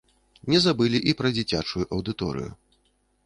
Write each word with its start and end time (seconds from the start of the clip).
Не 0.53 0.59
забылі 0.65 1.01
і 1.11 1.13
пра 1.19 1.31
дзіцячую 1.37 1.85
аўдыторыю. 1.97 2.51